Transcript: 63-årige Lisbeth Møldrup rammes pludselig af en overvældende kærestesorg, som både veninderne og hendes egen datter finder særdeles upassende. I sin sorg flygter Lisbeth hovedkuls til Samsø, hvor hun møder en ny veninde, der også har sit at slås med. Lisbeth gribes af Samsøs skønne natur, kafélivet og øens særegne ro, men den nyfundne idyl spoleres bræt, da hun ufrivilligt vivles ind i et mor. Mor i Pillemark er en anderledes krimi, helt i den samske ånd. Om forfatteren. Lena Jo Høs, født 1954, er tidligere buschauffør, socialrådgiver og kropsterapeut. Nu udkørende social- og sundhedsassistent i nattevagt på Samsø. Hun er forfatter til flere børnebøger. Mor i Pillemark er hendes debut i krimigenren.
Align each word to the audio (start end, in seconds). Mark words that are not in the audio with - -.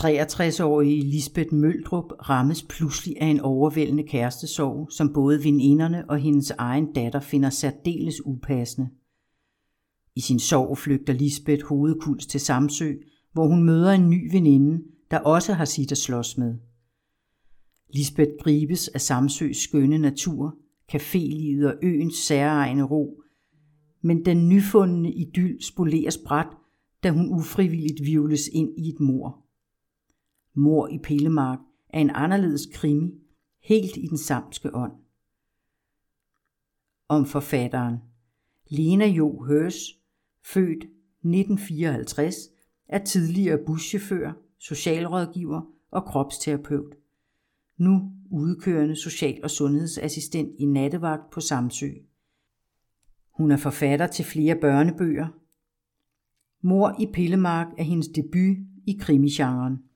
63-årige 0.00 1.02
Lisbeth 1.02 1.54
Møldrup 1.54 2.12
rammes 2.28 2.62
pludselig 2.62 3.16
af 3.20 3.26
en 3.26 3.40
overvældende 3.40 4.02
kærestesorg, 4.02 4.92
som 4.92 5.12
både 5.12 5.44
veninderne 5.44 6.10
og 6.10 6.18
hendes 6.18 6.50
egen 6.50 6.92
datter 6.92 7.20
finder 7.20 7.50
særdeles 7.50 8.26
upassende. 8.26 8.88
I 10.16 10.20
sin 10.20 10.38
sorg 10.38 10.78
flygter 10.78 11.12
Lisbeth 11.12 11.64
hovedkuls 11.64 12.26
til 12.26 12.40
Samsø, 12.40 12.92
hvor 13.32 13.46
hun 13.46 13.64
møder 13.64 13.92
en 13.92 14.10
ny 14.10 14.32
veninde, 14.32 14.82
der 15.10 15.18
også 15.18 15.52
har 15.52 15.64
sit 15.64 15.92
at 15.92 15.98
slås 15.98 16.38
med. 16.38 16.54
Lisbeth 17.94 18.30
gribes 18.40 18.88
af 18.88 19.00
Samsøs 19.00 19.56
skønne 19.56 19.98
natur, 19.98 20.56
kafélivet 20.94 21.66
og 21.66 21.74
øens 21.82 22.14
særegne 22.14 22.82
ro, 22.82 23.22
men 24.02 24.24
den 24.24 24.48
nyfundne 24.48 25.12
idyl 25.12 25.62
spoleres 25.62 26.18
bræt, 26.26 26.48
da 27.02 27.10
hun 27.10 27.28
ufrivilligt 27.34 28.04
vivles 28.04 28.48
ind 28.52 28.78
i 28.78 28.88
et 28.88 29.00
mor. 29.00 29.47
Mor 30.58 30.88
i 30.88 30.98
Pillemark 30.98 31.58
er 31.88 32.00
en 32.00 32.10
anderledes 32.10 32.68
krimi, 32.72 33.10
helt 33.62 33.96
i 33.96 34.06
den 34.06 34.18
samske 34.18 34.74
ånd. 34.74 34.92
Om 37.08 37.26
forfatteren. 37.26 37.96
Lena 38.68 39.06
Jo 39.06 39.44
Høs, 39.44 39.74
født 40.44 40.84
1954, 40.84 42.34
er 42.88 43.04
tidligere 43.04 43.58
buschauffør, 43.66 44.32
socialrådgiver 44.58 45.60
og 45.90 46.04
kropsterapeut. 46.04 46.94
Nu 47.76 48.12
udkørende 48.30 48.96
social- 48.96 49.44
og 49.44 49.50
sundhedsassistent 49.50 50.54
i 50.58 50.64
nattevagt 50.64 51.30
på 51.30 51.40
Samsø. 51.40 51.88
Hun 53.30 53.50
er 53.50 53.56
forfatter 53.56 54.06
til 54.06 54.24
flere 54.24 54.56
børnebøger. 54.60 55.28
Mor 56.66 56.96
i 57.00 57.06
Pillemark 57.12 57.66
er 57.78 57.82
hendes 57.82 58.08
debut 58.08 58.56
i 58.86 58.98
krimigenren. 59.00 59.87